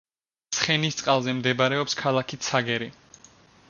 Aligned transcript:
ცხენისწყალზე 0.57 1.37
მდებარეობს 1.41 1.99
ქალაქი 2.03 2.43
ცაგერი. 2.49 2.93